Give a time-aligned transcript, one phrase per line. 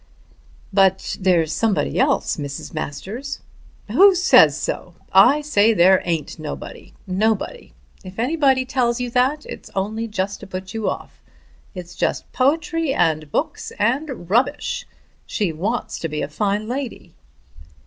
[0.73, 2.73] "But there's somebody else, Mrs.
[2.73, 3.39] Masters."
[3.91, 4.95] "Who says so?
[5.13, 7.73] I say there ain't nobody; nobody.
[8.03, 11.21] If anybody tells you that it's only just to put you off.
[11.75, 14.87] It's just poetry and books and rubbish.
[15.27, 17.13] She wants to be a fine lady."